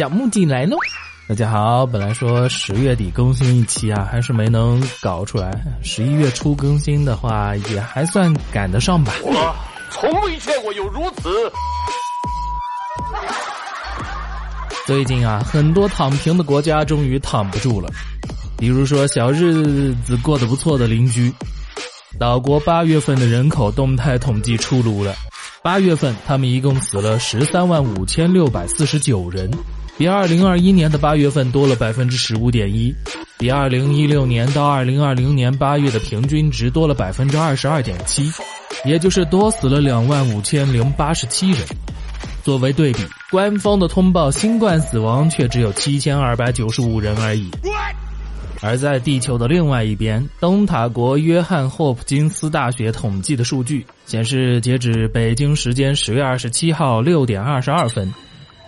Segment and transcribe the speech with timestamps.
[0.00, 0.78] 小木进来喽！
[1.28, 5.52] 大家好，本来说十月底更新一期啊，还是没能搞出来。
[5.82, 9.12] 十一月初更新的话，也还算赶得上吧。
[9.22, 9.54] 我
[9.90, 11.28] 从未见过有如此。
[14.86, 17.90] 最近啊，很多躺平的国家终于躺不住了，
[18.56, 21.30] 比如说小日子过得不错的邻居。
[22.18, 25.14] 岛国八月份的人口动态统计出炉了，
[25.62, 29.50] 八月份他们一共死了十三万五千六百四十九人，
[30.00, 32.90] 比二零二一年的八月份多了百分之十五点一，
[33.36, 38.32] 比二零一六年到二零二零年八月的平均值多了百分之二十二点七，
[38.86, 41.60] 也就是多死了两万五千零八十七人。
[42.42, 47.50] 作为对比，官方的通报新冠死亡却只有七千二百九十五人而已。
[48.62, 58.10] 而在地球的另外一边，东塔国约翰霍普金斯大学统计的数据显示，截止北京时间十月二十七号六点二十二分，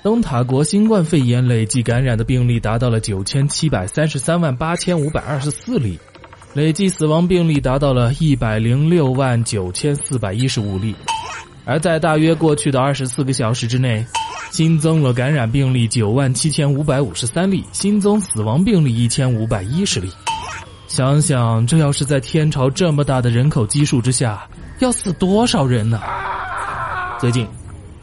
[0.02, 5.96] 东塔国新冠肺炎累计感染的病例达到了九千七百三十三万八千五百二十四例，
[6.54, 10.92] 累计死亡病例达到了一百零六万九千四百一十五例。
[11.64, 14.04] 而在大约过去的二十四个小时之内，
[14.50, 20.10] 新增了感染病例九万七千五百五十三例，新增死亡病例一千五百一十例。
[20.88, 24.48] 想想，这要是在天朝这么大的人口基数之下，
[24.80, 26.00] 要死多少人呢？
[27.20, 27.46] 最近，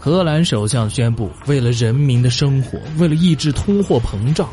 [0.02, 4.48] 荷兰首相宣布，为了人民的生活，为了抑制通货膨胀，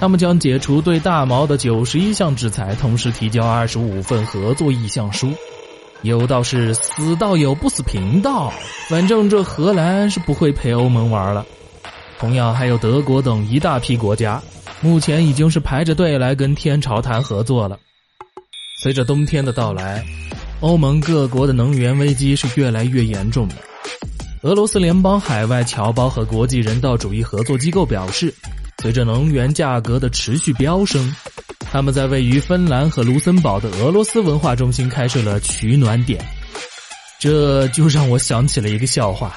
[0.00, 5.32] 他们将解除对大毛的九十一项制裁，同时提交二十五份合作意向书。
[6.02, 8.52] 有道是死道友不死贫道，
[8.88, 11.46] 反正这荷兰是不会陪欧盟玩了。
[12.18, 14.42] 同样还有德国等一大批国家，
[14.80, 17.78] 目前已经是排着队来跟天朝谈合作了。
[18.82, 20.04] 随着冬天的到来，
[20.58, 23.54] 欧盟各国的能源危机是越来越严重的。
[24.42, 28.34] 俄罗斯联邦海外侨胞和国际人道主义合作机构表示，
[28.78, 31.14] 随着能源价格的持续飙升。
[31.58, 36.24] 他们在位于芬兰和卢森堡的俄罗斯文化中心开设了取暖点，
[37.18, 39.36] 这就让我想起了一个笑话：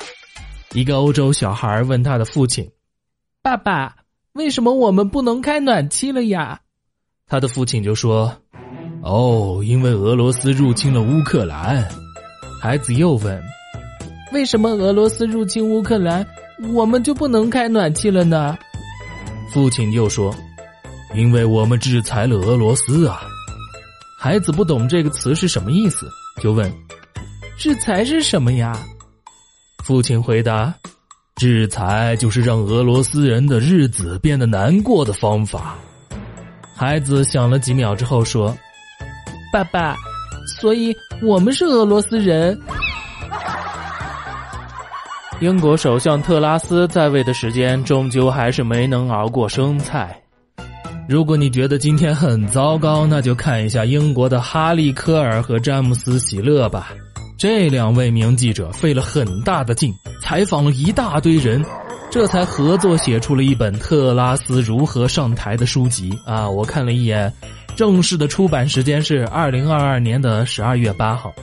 [0.71, 2.71] 一个欧洲小孩问他的父亲
[3.43, 3.93] ：“爸爸，
[4.31, 6.61] 为什么我们不能开暖气了呀？”
[7.27, 8.33] 他的父亲就说
[9.03, 11.85] ：“哦，因为俄罗斯入侵了乌克兰。”
[12.61, 13.43] 孩子又问
[14.33, 16.25] ：“为什么俄罗斯入侵乌克兰，
[16.73, 18.57] 我们就不能开暖气了呢？”
[19.53, 20.35] 父亲又说。
[21.15, 23.21] 因为我们制裁了俄罗斯啊！
[24.17, 26.09] 孩子不懂这个词是什么意思，
[26.41, 26.73] 就问
[27.55, 28.75] ：“制裁是什么呀？”
[29.85, 30.73] 父亲回答
[31.37, 35.75] ：“制裁就是让俄罗斯人的日子变得难过的方法。”
[36.75, 38.57] 孩子想了几秒之后说
[39.53, 39.95] ：“爸爸，
[40.59, 40.91] 所以
[41.21, 42.59] 我们是俄罗斯人。”
[45.43, 50.17] 英国首相特拉斯在位的时间，终究还是没能熬过生菜。
[51.05, 56.93] 如果你觉得今天很糟糕，那就看一下英国的哈利·科尔和詹姆斯·喜乐吧。
[57.37, 61.61] 这两位名记者费了很大的劲，采访了一大堆人，
[62.09, 66.49] 这才合作写出了一本《特拉斯如何上台》的书籍啊！
[66.49, 67.29] 我看了一眼，
[67.75, 71.33] 正式的出版时间是二零二二年的十二月八号。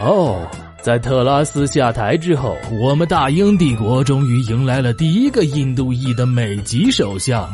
[0.00, 0.44] 哦。
[0.82, 7.46] 在特拉斯下台之后，我们大英帝国终于迎来了第一个印度裔的美籍首相。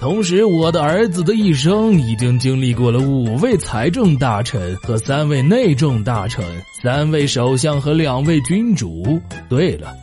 [0.00, 6.44] 同时，我的儿子的一生已经经历过了五位财政大臣和三位内政大臣、
[6.82, 9.20] 三位首相和两位君主。
[9.48, 9.94] 对了，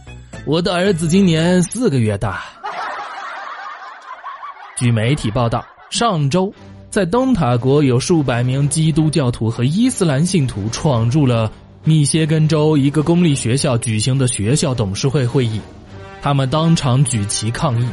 [0.46, 2.42] 我的儿子今年四个月大。
[4.78, 6.52] 据媒体报道，上周
[6.90, 11.52] 在灯塔国有数百名基督教徒和伊斯兰信徒闯入了。
[11.84, 15.60] 密歇根州一个公立学校举行的学校董事会会议，
[16.22, 17.88] 他们当场举旗抗议，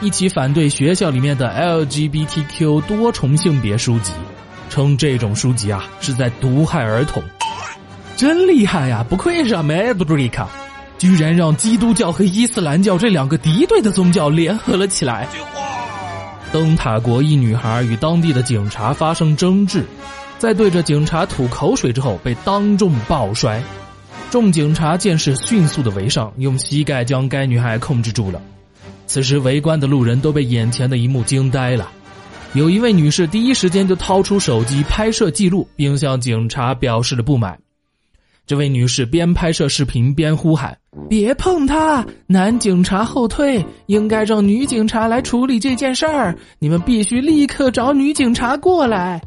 [0.00, 4.12] 一起反对学校里面的 LGBTQ 多重性别书籍，
[4.70, 7.22] 称这种书籍啊是在毒害儿童。
[8.16, 9.04] 真厉害呀！
[9.06, 10.46] 不愧是 America，
[10.96, 15.28] 居然让基督教和伊斯兰教这两个敌对的宗教联合了起来。
[16.50, 19.84] 灯塔国一女孩与当地的警察发生争执。
[20.38, 23.62] 在对着警察吐口水之后，被当众抱摔。
[24.30, 28.40] 众警察见势，迅速的围上，用膝盖将该女孩控制住了。
[29.06, 31.90] 此时，围观的路人都被眼前的一幕惊呆了。
[32.52, 37.58] 有一位女士第一时间就掏出手机拍摄记录，并向警察表示了不满。
[38.46, 40.76] 这位女士边拍摄视频边呼喊
[41.08, 42.04] ：“别碰她！
[42.26, 46.36] 男警察后退，应该让女警察来处理这件事儿。
[46.58, 49.20] 你们必须立刻找女警察过来。”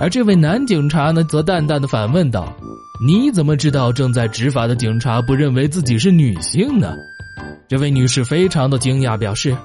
[0.00, 2.54] 而这位男警察呢，则淡淡的反问道
[3.04, 6.94] ：“你怎么知道正在执法的警察不认为自己是女性呢？
[7.68, 9.56] 这位女士非常的惊讶，表示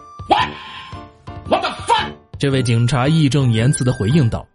[1.47, 2.11] what the fuck？。
[2.39, 4.45] 这位警察义正言辞的回应道：“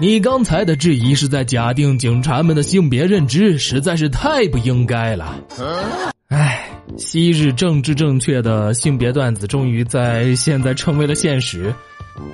[0.00, 5.36] 你刚才的质疑是在假定警察们的性别认知，实在是太不应该了。”
[6.28, 11.74] 唉，昔日政治正确的性别段子，终于在现在成为了现实。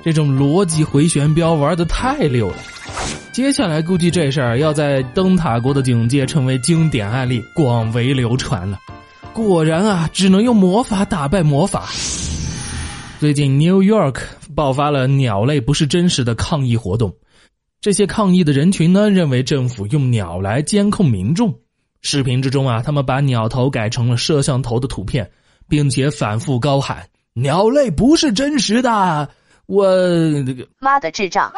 [0.03, 2.57] 这种逻辑回旋镖玩的太溜了。
[3.31, 8.79] 接下来估计这事儿要在灯塔国的警界成为经典案例，广为流传了。
[9.33, 11.87] 果然啊，只能用魔法打败魔法。
[13.19, 14.21] 最近 New York
[14.55, 17.13] 爆发了鸟类不是真实的抗议活动，
[17.79, 21.53] 这些抗议的人群呢，认为政府用鸟来监控民众。
[22.01, 25.29] 视频之中啊，他们把鸟头改成了摄像头的图片，
[25.67, 29.29] 并且反复高喊：“鸟类不是真实的。”
[29.69, 29.85] 我
[30.47, 31.53] 这个妈的智障！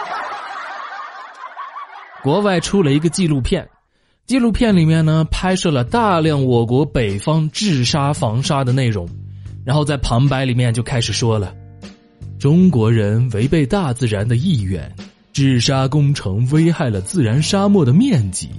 [2.21, 3.65] 国外出了一个纪录片，
[4.25, 9.07] 纪录片里面呢拍摄了大量我国北方治沙防沙的内容，
[9.63, 11.55] 然后在旁白里面就开始说了：
[12.37, 14.93] 中国人违背大自然的意愿，
[15.31, 18.49] 治沙工程危害了自然沙漠的面积，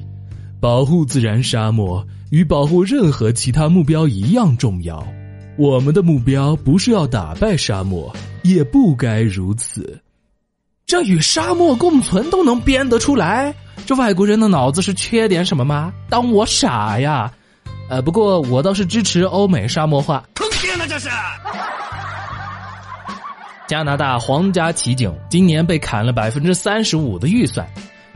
[0.63, 5.07] 保护自然沙漠与保护任何其他目标一样重要。
[5.57, 8.15] 我们的目标不是要打败沙漠。
[8.43, 10.01] 也不该如此，
[10.85, 13.55] 这与沙漠共存都能编得出来，
[13.87, 15.93] 这外国人的脑子是缺点什么吗？
[16.09, 17.33] 当我傻呀？
[17.89, 20.25] 呃，不过我倒是支持欧美沙漠化。
[20.35, 21.09] 坑爹呢这是！
[23.69, 27.65] 加拿大皇家骑警今年被砍了百分之三十五的预算，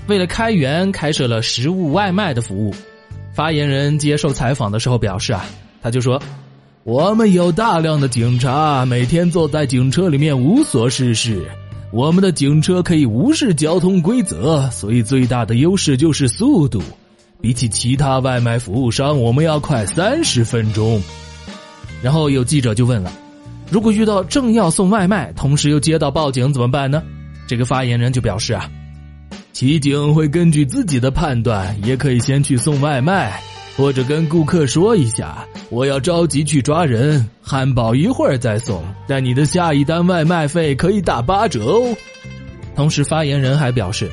[0.08, 2.74] 为了开源开设了食物外卖的服务。
[3.32, 5.44] 发言人接受采访的时候表示啊，
[5.80, 6.20] 他就说。
[6.86, 11.50] 我们有大量的警察，每天坐在警车里面无所事事。
[11.90, 16.80] 我们的警车可以无视交通规则，所以最大的优势就是速度。
[17.40, 21.02] 比起其他外卖服务商，我们要快三十分钟。
[22.02, 23.10] 然后有记者就问了：
[23.68, 27.02] 如果遇到正要送外卖，同时又接到报警怎么办呢？
[27.48, 28.70] 这个发言人就表示啊，
[29.52, 33.42] 骑警会根据自己的判断，也可以先去送外卖。
[33.76, 41.94] 或者跟顾客说一下，我要着急去抓人，汉堡一会儿再送，但你的下一单外卖费可以打八折哦。
[42.74, 44.10] 同时，发言人还表示，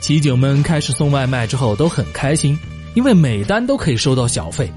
[0.00, 2.56] 骑警们开始送外卖之后都很开心，
[2.94, 4.72] 因为每单都可以收到小费。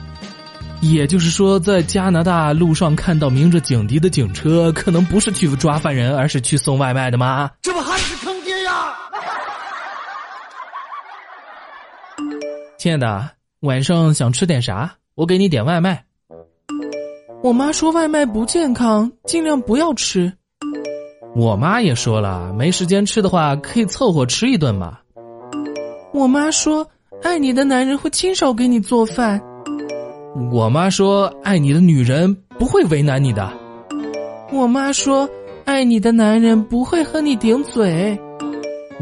[0.82, 7.52] 也就是说，在加拿大路上看到鸣着警笛的警车，可能不是去抓犯人，而是去送外卖的吗？
[7.62, 8.94] 这不还是坑爹呀！
[12.80, 13.32] 亲爱的。
[13.62, 14.96] 晚上想吃点啥？
[15.16, 16.04] 我给你点外卖。
[17.42, 20.32] 我妈说外卖不健康，尽量不要吃。
[21.36, 25.00] 我妈也说了，没时间吃的话，可以凑合吃一顿嘛。
[26.14, 26.86] 我妈说，
[27.24, 29.42] 爱你的男人会亲手给你做饭。
[30.52, 33.52] 我妈说，爱你的女人不会为难你的。
[34.52, 35.28] 我妈说，
[35.66, 38.20] 爱你的男人不会和你顶嘴。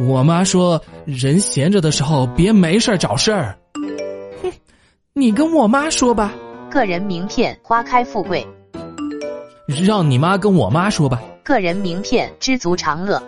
[0.07, 3.57] 我妈说，人闲着的时候别没事找事儿。
[5.15, 6.33] 你跟我妈说吧。
[6.71, 8.43] 个人名片：花开富贵。
[9.67, 11.21] 让你妈跟我妈说吧。
[11.43, 13.21] 个人名片：知足常乐。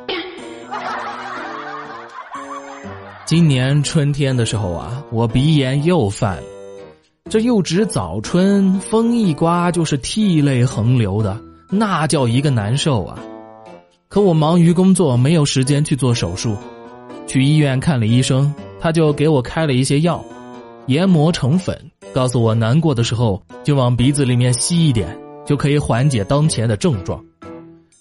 [3.28, 6.44] 今年春天的时候啊，我鼻炎又犯了。
[7.30, 11.40] 这又值早春，风一刮就是涕泪横流的，
[11.70, 13.20] 那叫一个难受啊！
[14.08, 16.58] 可我忙于工作，没有时间去做手术。
[17.28, 20.26] 去医院看了医生，他就给我开了一些药。
[20.88, 21.76] 研磨成粉，
[22.14, 27.24] 告诉我难过的时候就往鼻子里面吸一点，就可以缓解当前的症状。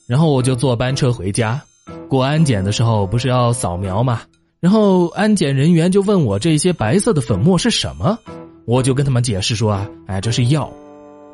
[0.07, 1.61] 然后我就坐班车回家，
[2.09, 4.21] 过安检的时候不是要扫描吗？
[4.61, 8.19] 然后安检人员就问我这些白色的粉末是什么，
[8.67, 10.71] 我就跟他们解释说啊，哎，这是药。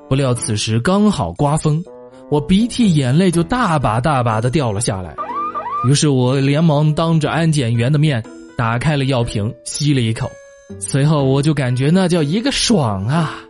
[0.09, 1.83] 不料此时刚好刮风，
[2.31, 5.17] 我鼻涕眼泪就大把大把的掉了下来。
[5.89, 8.23] 于是我连忙当着安检员的面
[8.57, 10.31] 打开了药瓶，吸了一口。
[10.79, 13.41] 随后我就感觉那叫一个爽啊，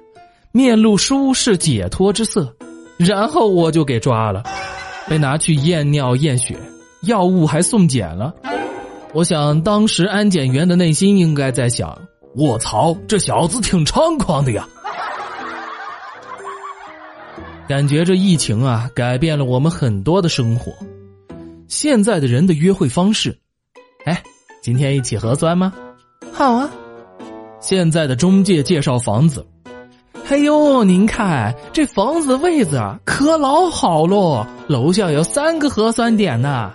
[0.53, 2.55] 面露舒适解脱之色，
[2.99, 4.43] 然后我就给抓了，
[5.09, 6.57] 被拿去验尿验血，
[7.03, 8.35] 药物还送检了。
[9.13, 11.97] 我想当时安检员的内心应该在想：
[12.37, 14.67] 卧槽，这小子挺猖狂的呀！
[17.69, 20.73] 感觉这疫情啊，改变了我们很多的生活。
[21.69, 23.39] 现在的人的约会方式，
[24.05, 24.23] 哎，
[24.63, 25.73] 今天一起核酸吗？
[26.33, 26.71] 好啊。
[27.61, 29.47] 现在的中介介绍房子，
[30.29, 36.73] 哎呦，您看这房子位置啊，可老好喽，楼下有三个核酸点呢。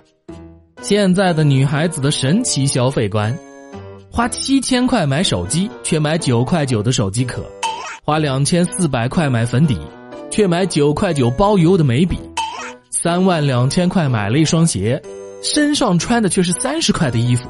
[0.82, 3.36] 现在的女孩子的神奇消费观：
[4.12, 7.42] 花七千块买手机，却买九块九的手机壳；
[8.04, 9.80] 花两千四百块买粉底，
[10.30, 12.18] 却买九块九包邮的眉笔；
[12.92, 15.02] 三万两千块买了一双鞋，
[15.42, 17.48] 身上穿的却是三十块的衣服；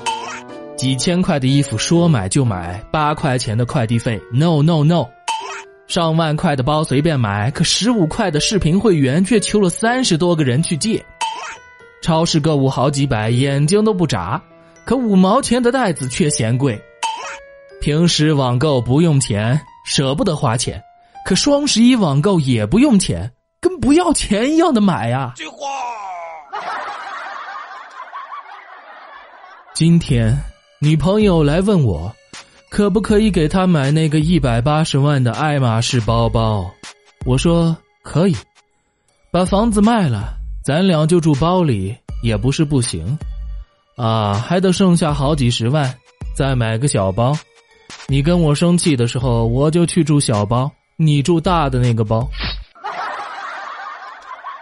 [0.76, 5.06] 几千块的衣服说买就买，八块钱的快递费，no no no。
[5.88, 11.04] 上万块的包随便买，可十五块的视频会员却求了三十多个人去借。
[12.02, 14.42] 超市购物好几百，眼睛都不眨，
[14.86, 16.80] 可五毛钱的袋子却嫌贵。
[17.82, 20.82] 平时网购不用钱，舍不得花钱，
[21.26, 25.34] 可双十一网购也不用钱，跟不要钱一样的买呀。
[29.74, 30.36] 今天
[30.86, 32.16] 女朋友来问我。
[32.70, 36.70] 可不可以给他买那个一百八十万的爱马仕包包？
[37.26, 38.36] 我说可以，
[39.32, 43.18] 把房子卖了，咱俩就住包里也不是不行，
[43.96, 45.92] 啊，还得剩下好几十万，
[46.36, 47.36] 再买个小包。
[48.08, 52.30] 你跟我生气的时候，我就去住小包，你住大的那个包。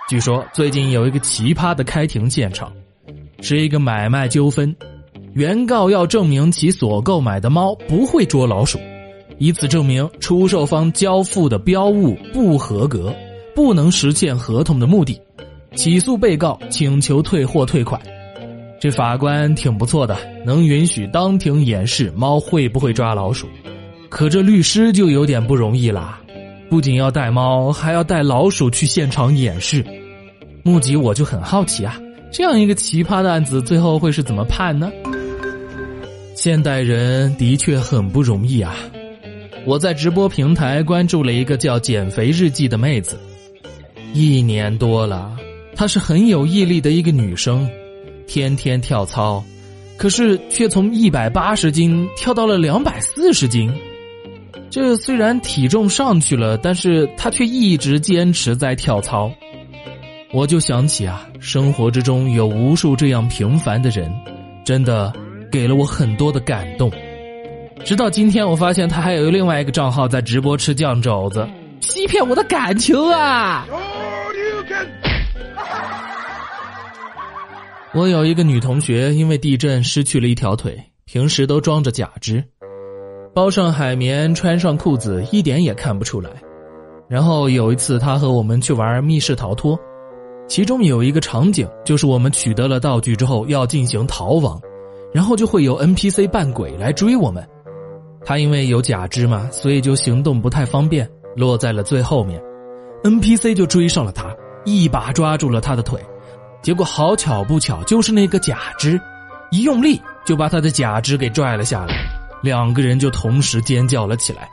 [0.08, 2.72] 据说最近有一个奇葩的开庭现场，
[3.42, 4.74] 是一个买卖纠纷。
[5.34, 8.80] 原告要证明其所购买的猫不会捉老鼠，
[9.40, 13.12] 以此证明出售方交付的标物不合格，
[13.56, 15.20] 不能实现合同的目的，
[15.76, 18.00] 起诉被告请求退货退款。
[18.80, 23.48] 这法官挺不错的，能允许当庭演示猫会不会抓老鼠。
[24.10, 26.22] 可这律师就有点不容易啦，
[26.70, 29.84] 不仅要带猫，还要带老鼠去现场演示。
[30.62, 32.00] 目击我就很好奇啊，
[32.32, 34.92] 这样一个奇葩的案子最后会是怎么判呢？
[36.36, 38.76] 现代人的确很不容易啊！
[39.66, 43.18] 我在直播平台关注了一个叫“减肥日记”的妹子，
[44.14, 45.38] 一年多了，
[45.76, 47.70] 她是很有毅力的一个女生，
[48.28, 49.44] 天天跳操，
[49.96, 53.72] 可是却从一百八十斤跳到了两百四十斤。
[54.70, 59.32] 这虽然体重上去了，但是她却一直坚持在跳操。
[60.34, 64.12] 我就想起啊，生活之中有无数这样平凡的人，
[64.66, 65.14] 真的。
[65.54, 66.92] 给了我很多的感动，
[67.86, 71.48] 直到今天，我发现他还有另外一个账号在直播吃酱肘子，
[71.80, 73.68] 欺骗我的感情啊！
[77.94, 82.44] 我有一个女同学，因为地震失去了一条腿，平时都装着假肢，
[83.36, 86.32] 包上海绵，穿上裤子，一点也看不出来。
[87.08, 89.80] 然后有一次，她和我们去玩密室逃脱，
[90.48, 94.60] 其中有一个场景，就是我们取得了道具之后要进行逃亡。
[95.14, 97.48] 然后就会有 NPC 扮鬼来追我们，
[98.26, 102.42] 他因为有假肢嘛，所以就行动不太方便，落在了最后面。
[103.04, 104.34] NPC 就追上了他，
[104.66, 106.00] 一把抓住了他的腿，
[106.62, 109.00] 结果好巧不巧，就是那个假肢，
[109.52, 111.94] 一用力就把他的假肢给拽了下来，
[112.42, 114.50] 两个人就同时尖叫了起来。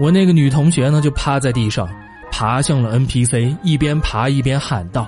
[0.00, 1.88] 我那个女同学呢，就趴在地上，
[2.32, 5.06] 爬向了 NPC，一边爬一边喊道：“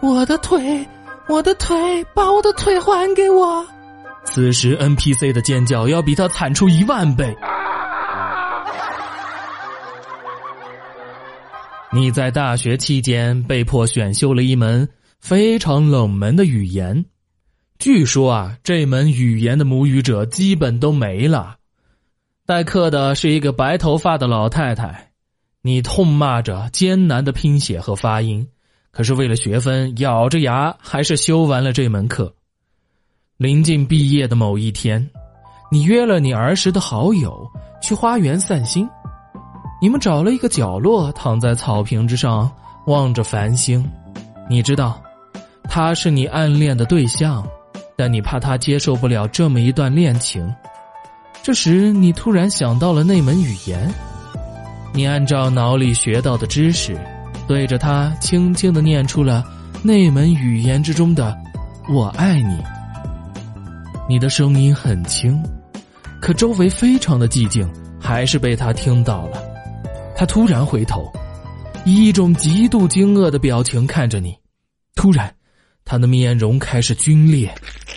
[0.00, 0.86] 我的腿，
[1.26, 3.66] 我的腿，把我的腿还给我！”
[4.24, 7.36] 此时，NPC 的尖叫要比他惨出一万倍。
[11.92, 14.88] 你在大学期间被迫选修了一门
[15.20, 17.04] 非常冷门的语言，
[17.78, 21.56] 据说啊，这门语言的母语者基本都没了。
[22.44, 25.12] 代课的是一个白头发的老太太，
[25.62, 28.48] 你痛骂着艰难的拼写和发音，
[28.90, 32.34] 可是为了学分，咬着牙还是修完了这门课。
[33.36, 35.10] 临近毕业的某一天，
[35.68, 37.44] 你约了你儿时的好友
[37.82, 38.88] 去花园散心。
[39.82, 42.48] 你们找了一个角落，躺在草坪之上，
[42.86, 43.84] 望着繁星。
[44.48, 45.02] 你知道，
[45.64, 47.44] 他是你暗恋的对象，
[47.96, 50.48] 但你怕他接受不了这么一段恋情。
[51.42, 53.92] 这时，你突然想到了那门语言，
[54.92, 56.96] 你按照脑里学到的知识，
[57.48, 59.44] 对着他轻轻的念出了
[59.82, 61.36] 那门语言之中的
[61.92, 62.62] “我爱你”。
[64.06, 65.42] 你的声音很轻，
[66.20, 67.66] 可周围非常的寂静，
[67.98, 69.42] 还是被他听到了。
[70.14, 71.10] 他突然回头，
[71.86, 74.36] 以一种极度惊愕的表情看着你。
[74.94, 75.34] 突然，
[75.86, 77.52] 他的面容开始皲裂，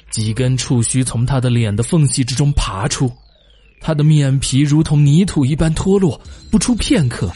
[0.09, 3.11] 几根触须从他的脸的缝隙之中爬出，
[3.81, 6.19] 他的面皮如同泥土一般脱落。
[6.49, 7.29] 不出片刻，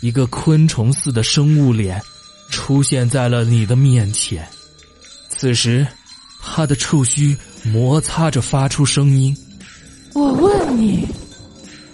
[0.00, 2.00] 一个昆虫似的生物脸
[2.48, 4.48] 出现在了你的面前。
[5.28, 5.86] 此时。
[6.46, 9.36] 他的触须摩擦着发出声音。
[10.14, 11.06] 我问你，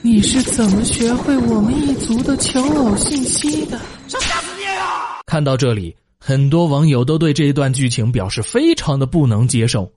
[0.03, 3.81] 你是怎么学会我们一族的求偶信息的？
[4.09, 5.21] 想吓死你啊！
[5.27, 9.91] 看到这里，很多网友都对这一段剧情表示非常的不能接受。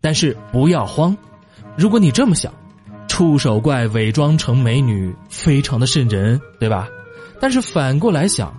[0.00, 1.16] 但是不要慌，
[1.76, 2.52] 如果你这么想，
[3.06, 6.88] 触手怪伪装成美女非常的瘆人，对吧？
[7.40, 8.56] 但是反过来想，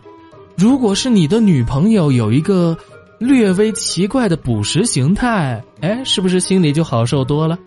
[0.55, 2.77] 如果是你的女朋友有一个
[3.19, 7.59] 略微奇怪的捕食形态，哎，是不是心里就好受多了？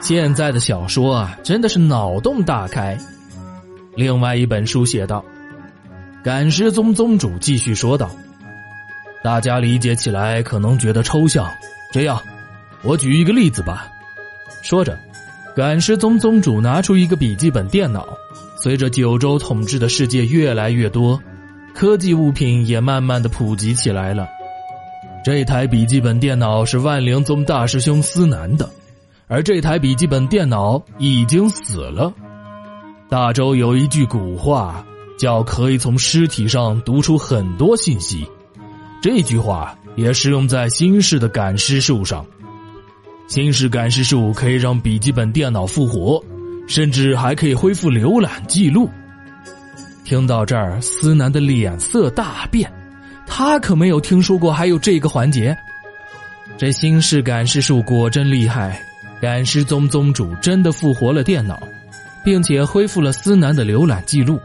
[0.00, 2.96] 现在的小说啊，真的是脑洞大开。
[3.96, 5.24] 另外一本书写道，
[6.22, 8.08] 赶尸宗宗主继续说道
[9.22, 11.50] ：“大家理解起来可能觉得抽象，
[11.92, 12.22] 这样，
[12.82, 13.88] 我举一个例子吧。”
[14.62, 14.96] 说着，
[15.56, 18.08] 赶尸宗宗主拿出一个笔记本电脑。
[18.62, 21.20] 随着九州统治的世界越来越多。
[21.74, 24.28] 科技物品也慢慢的普及起来了。
[25.24, 28.68] 这台笔记本电脑是万灵宗大师兄司南的，
[29.28, 32.12] 而这台笔记本电脑已经死了。
[33.08, 34.84] 大周有一句古话，
[35.18, 38.26] 叫“可以从尸体上读出很多信息”，
[39.02, 42.24] 这句话也适用在新式的赶尸术上。
[43.26, 46.22] 新式赶尸术可以让笔记本电脑复活，
[46.66, 48.88] 甚至还可以恢复浏览记录。
[50.10, 52.68] 听到这儿，思南的脸色大变，
[53.28, 55.56] 他可没有听说过还有这个环节。
[56.58, 58.82] 这新式赶尸术果真厉害，
[59.20, 61.62] 赶尸宗宗主真的复活了电脑，
[62.24, 64.40] 并且恢复了思南的浏览记录。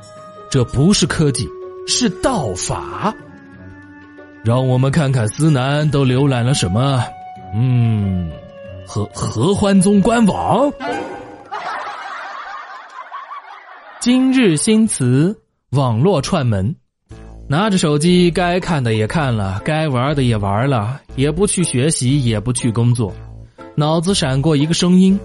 [0.51, 1.50] 这不是科技，
[1.88, 3.12] 是道法。
[4.43, 7.03] 让我们看看思南都浏览了什么。
[7.55, 8.31] 嗯，
[8.86, 10.72] 合合欢宗官网，
[14.00, 15.36] 今日新词。
[15.72, 16.74] 网络串门，
[17.50, 23.12] 拿着手机，该看的也看了，该玩的也玩了，也不去学习，也不去工作，
[23.75, 25.19] 脑子闪过一个声音：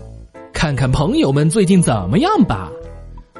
[0.52, 2.68] 看看朋友们最近怎么样吧。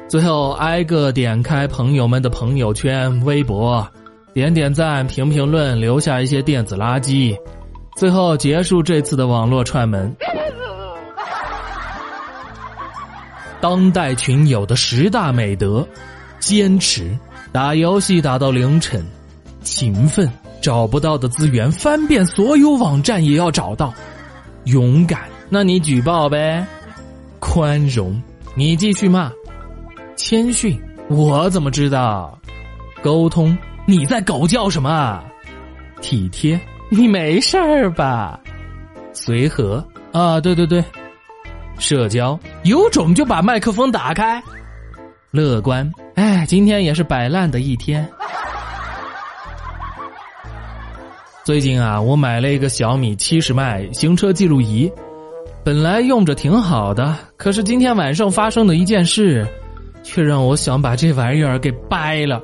[0.07, 3.85] 最后挨个点开朋友们的朋友圈、微博，
[4.33, 7.35] 点点赞、评评论，留下一些电子垃圾，
[7.97, 10.15] 最后结束这次的网络串门。
[13.59, 15.85] 当代群友的十大美德。
[16.41, 17.17] 坚持
[17.53, 19.05] 打游戏打到凌晨，
[19.63, 20.29] 勤奋
[20.61, 23.93] 找不到的资源翻遍所有网站也要找到，
[24.65, 26.65] 勇敢那你举报呗，
[27.39, 28.21] 宽容
[28.55, 29.31] 你继续骂，
[30.15, 30.77] 谦逊
[31.07, 32.37] 我怎么知道，
[33.01, 35.23] 沟通你在狗叫什么，
[36.01, 38.39] 体贴你没事儿吧，
[39.13, 39.85] 随和。
[40.11, 40.83] 啊对对对，
[41.77, 44.43] 社交有种就把麦克风打开，
[45.31, 45.89] 乐观。
[46.15, 48.07] 哎，今天也是摆烂的一天。
[51.43, 54.91] 最近啊，我买了一个小米七十迈行车记录仪，
[55.63, 59.47] 本来用着挺好的，可是今天晚上发生的一件事，
[60.03, 62.41] 却让我想把这玩意儿给掰了。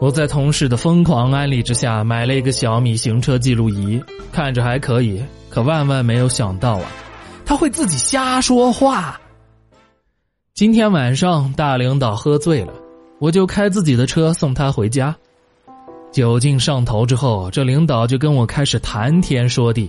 [0.00, 6.86] 我在同事的疯狂安利之下，买了一个小米行车记录仪，看着还可以，可万万没有想到啊，
[7.44, 9.20] 它会自己瞎说话。
[10.58, 12.72] 今天晚上大领导喝醉了，
[13.20, 15.14] 我就开自己的车送他回家。
[16.10, 19.88] 酒劲上头之后，这领导就跟我开始谈天说地，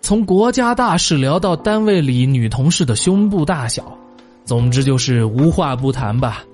[0.00, 3.98] 从国家大事聊到单位里女同事的胸部大小，
[4.44, 6.44] 总之就是无话不谈吧。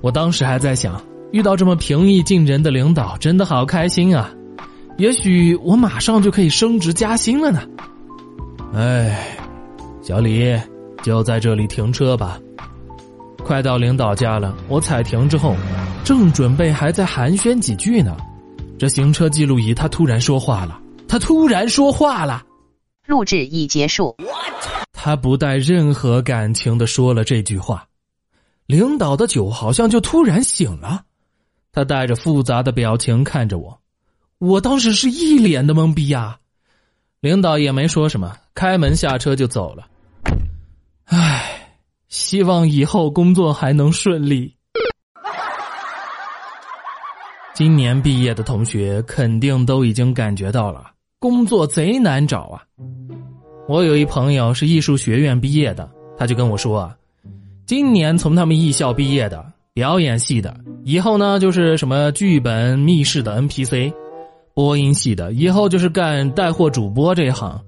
[0.00, 1.02] 我当时还在想，
[1.32, 4.32] 遇到这么平易近人的领导，真的好开心啊！
[4.96, 7.62] 也许我马上就可以升职加薪了呢。
[8.72, 9.36] 哎，
[10.02, 10.56] 小李，
[11.02, 12.38] 就在这里停车吧。
[13.50, 15.56] 快到领导家了，我踩停之后，
[16.04, 18.16] 正准备还在寒暄几句呢，
[18.78, 22.44] 这行车记录仪他突然说话了，他突然说话了，
[23.08, 24.16] 录制已结束。
[24.92, 27.84] 他不带任何感情的说了这句话，
[28.66, 31.02] 领导的酒好像就突然醒了，
[31.72, 33.80] 他带着复杂的表情看着我，
[34.38, 36.38] 我当时是一脸的懵逼呀，
[37.18, 39.88] 领导也没说什么，开门下车就走了，
[41.06, 41.49] 唉。
[42.10, 44.52] 希望以后工作还能顺利。
[47.54, 52.62] 今年毕业的同学肯定都已经感觉到了，工作贼难找啊！
[53.68, 56.96] 我有一朋友是艺术学院毕业的，他就跟我说啊，
[57.64, 63.92] 今年从他们艺校毕业的表演系的，以后呢就是什么剧本、密室的 NPC；
[64.52, 67.60] 播音系的，以后就是干带货主播这一行；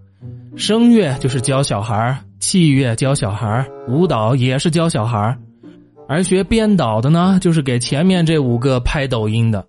[0.56, 2.20] 声乐就是教小孩。
[2.42, 5.38] 器乐教小孩舞蹈也是教小孩
[6.08, 9.64] 而学编导的呢，就是给前面这五个拍抖音的。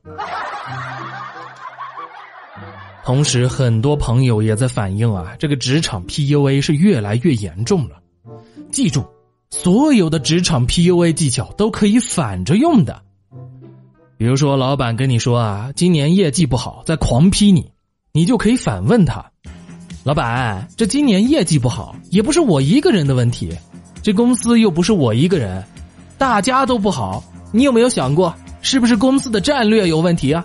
[3.05, 7.97] 同时，很多朋友也在反映啊，这个职场 PUA 是越来越严重了。
[8.71, 9.05] 记住，
[9.51, 13.03] 所有的职场 PUA 技巧都可以反着用的。
[14.17, 17.71] 比如说，老板跟你说啊，今年业绩不好，在狂批你，
[18.12, 19.33] 你就可以反问他。
[20.03, 23.49] 老板，这今年业绩不好，也不是我一个人的问题，
[24.01, 25.63] 这公司又不是我一个人，
[26.17, 27.23] 大家都不好。
[27.53, 30.43] 你有没有想过，是不是公司的战略有问题啊？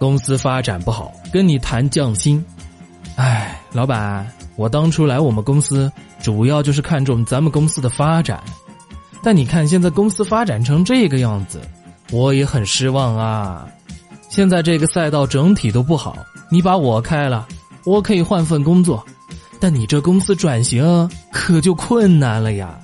[0.00, 2.44] 公司发展不好，跟你谈降薪。
[3.14, 8.42] 哎，老板，我当初来我们公司，主要就是看中咱们公司的发展。
[9.22, 11.60] 但你看现在公司发展成这个样子，
[12.10, 13.68] 我也很失望啊。
[14.28, 16.16] 现在这个赛道整体都不好，
[16.50, 17.46] 你把我开了，
[17.84, 19.04] 我可以换份工作，
[19.60, 22.78] 但你这公司转型可就困难了呀。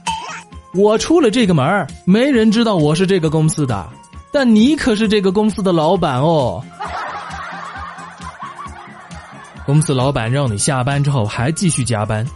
[0.72, 3.88] 我出了这个门没人知道我是这个公司的，
[4.30, 6.62] 但你可是这个公司的老板哦。
[9.66, 12.26] 公司老板让你下班之后还继续加班，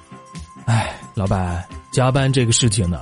[0.66, 3.00] 哎，老板，加班这个事情呢？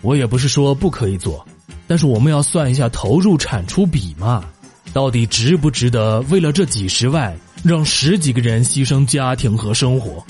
[0.00, 1.46] 我也不是说不可以做，
[1.86, 4.44] 但是我们要算一下投入产出比嘛，
[4.92, 10.24] 到底值不值得为了这几十万让十几个人牺牲家庭和生活？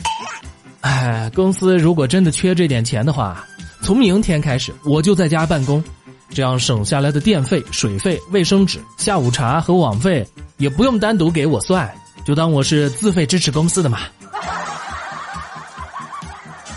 [0.80, 3.44] 哎，公司如果真的缺这点钱的话，
[3.82, 5.82] 从明天开始我就在家办公，
[6.30, 10.26] 这样省下来的电费、水费、卫生纸、下午茶和网费
[10.58, 11.90] 也不用单独给我算，
[12.24, 14.00] 就当我是自费支持公司的嘛。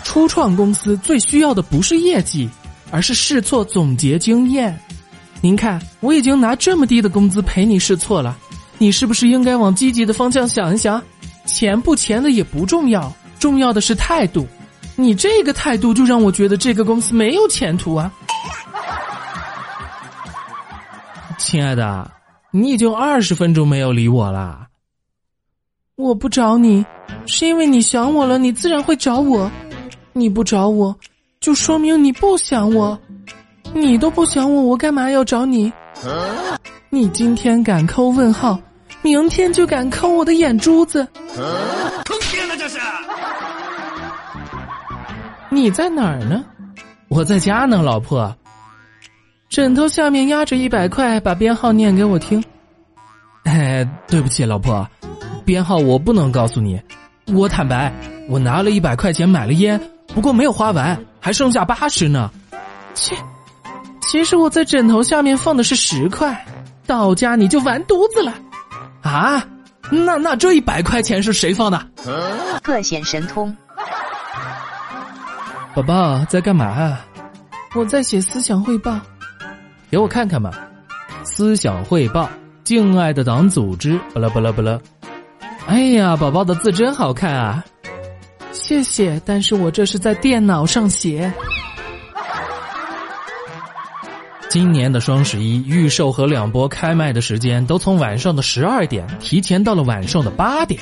[0.04, 2.48] 初创公司最需要的不是业绩。
[2.92, 4.78] 而是试错总结经验。
[5.40, 8.38] 您看，我已经拿这么低的工资陪你试错了，
[8.78, 11.02] 你是不是应该往积极的方向想一想？
[11.46, 14.46] 钱不钱的也不重要，重要的是态度。
[14.96, 18.10] 你这个态度就让我觉得这个公司没有前途啊！
[21.38, 22.10] 亲爱的，
[22.50, 24.66] 你已经二十分钟没有理我了。
[25.94, 26.84] 我不找你，
[27.26, 29.50] 是因为你想我了，你自然会找我。
[30.12, 30.96] 你不找我。
[31.38, 32.98] 就说明你不想我，
[33.72, 35.72] 你都不想我，我干嘛要找你？
[36.88, 38.58] 你今天敢扣问号，
[39.02, 41.06] 明天就敢抠我的眼珠子。
[42.04, 42.78] 坑爹呢这是！
[45.50, 46.44] 你在哪儿呢？
[47.08, 48.34] 我在家呢，老婆。
[49.48, 52.42] 枕头下面压着一百块，把编号念给我听。
[53.44, 54.88] 哎，对不起，老婆，
[55.44, 56.80] 编号我不能告诉你。
[57.32, 57.92] 我坦白，
[58.28, 59.80] 我拿了一百块钱买了烟，
[60.14, 60.98] 不过没有花完。
[61.20, 62.30] 还剩下八十呢，
[62.94, 63.16] 切！
[64.00, 66.46] 其实我在枕头下面放的是十块，
[66.86, 68.32] 到家你就完犊子了，
[69.02, 69.44] 啊？
[69.90, 71.80] 那那这一百块钱是谁放的？
[72.62, 73.56] 各显神通。
[75.74, 76.98] 宝宝在干嘛？
[77.74, 78.98] 我在写思想汇报，
[79.90, 80.50] 给我看看嘛。
[81.22, 82.28] 思想汇报，
[82.64, 84.78] 敬爱的党组织，巴拉巴拉巴拉。
[85.66, 87.64] 哎呀，宝宝的字真好看啊！
[88.52, 91.30] 谢谢，但是我这是在电脑上写。
[94.56, 100.80] 今年的双十一预售和两波开卖的时间都从晚上的十二点提前到了晚上的八点，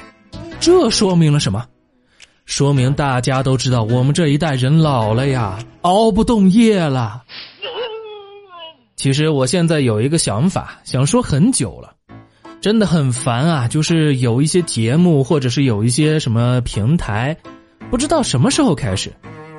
[0.60, 1.66] 这说明了什么？
[2.46, 7.24] 说明大家都知道我们这一代人老了呀，熬不动夜了。
[8.94, 11.94] 其实我现在有一个想法，想说很久了，
[12.60, 13.66] 真的很烦啊！
[13.66, 17.36] 就是有一些节目，或者是有一些什么平台。
[17.90, 19.12] 不知道什么时候开始，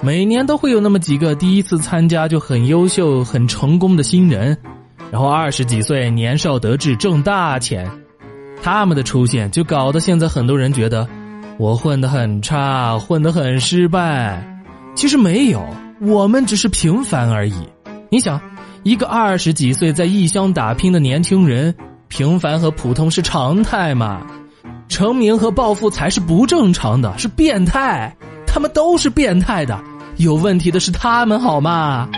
[0.05, 4.55] 每年都会有那么几个第一次参加就很优秀、很成功的新人，
[5.09, 7.89] 然后二十几岁年少得志挣大钱，
[8.61, 11.07] 他们的出现就搞得现在很多人觉得
[11.57, 14.47] 我混得很差，混得很失败。
[14.93, 15.65] 其实没有，
[15.99, 17.55] 我们只是平凡而已。
[18.11, 18.39] 你想，
[18.83, 21.73] 一个二十几岁在异乡打拼的年轻人，
[22.09, 24.21] 平凡和普通是常态嘛？
[24.87, 28.15] 成名和暴富才是不正常的，是变态。
[28.47, 29.77] 他们都是变态的，
[30.17, 32.09] 有问题的是他们，好吗？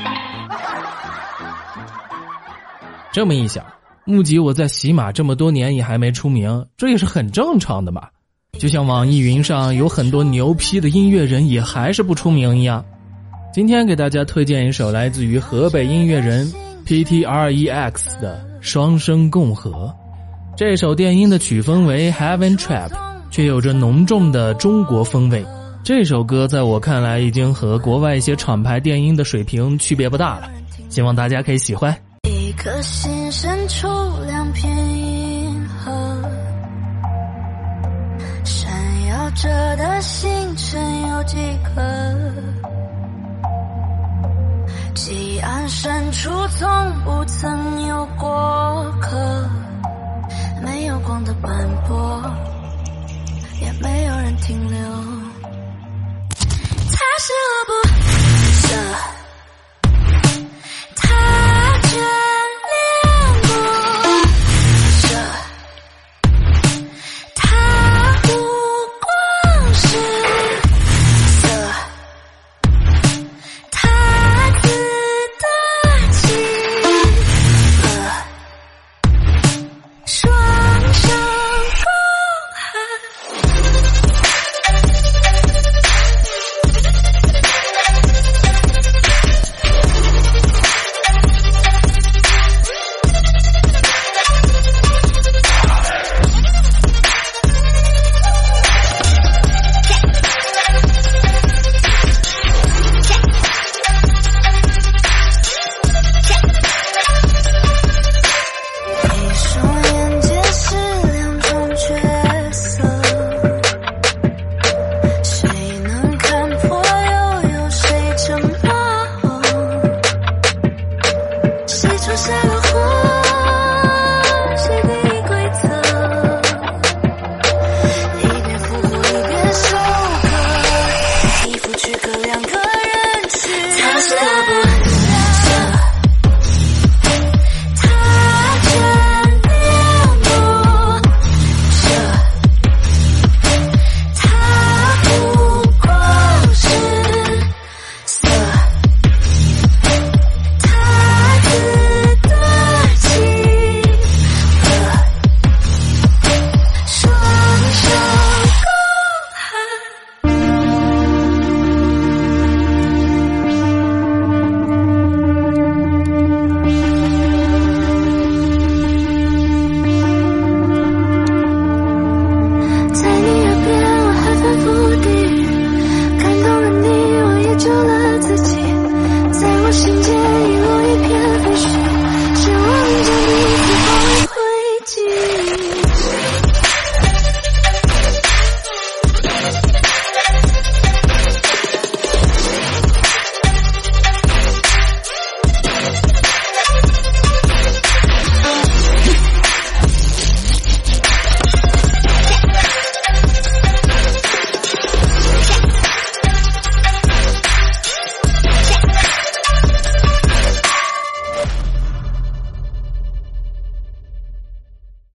[3.12, 3.66] 这么一想，
[4.06, 8.08] 木吉我在喜马这么多年也还没出名，这也是很正常的嘛。
[8.60, 12.84] 就像网易云上有很多牛批的音乐人也还是不出名一样。
[13.54, 16.52] 今天给大家推荐一首来自于河北音乐人
[16.86, 19.72] P T R E X 的《双生共和》。
[20.56, 22.92] 这首电音的曲风为 Heaven Trap，
[23.32, 25.44] 却有着浓重的中国风味。
[25.88, 30.52] 这首歌在我看来已经和国外一些厂牌电音的水平区别不大了，
[30.90, 31.98] 希望大家可以喜欢。
[32.24, 33.88] 一颗心深处
[34.26, 36.22] 两片银河，
[38.44, 38.70] 闪
[39.08, 41.82] 耀着的星辰有几颗？
[44.94, 46.68] 极暗深处从
[47.06, 49.50] 不曾有过客。
[50.62, 52.22] 没有光的斑驳，
[53.62, 54.78] 也没有人停留。
[57.20, 57.74] 是我不
[58.68, 59.17] 舍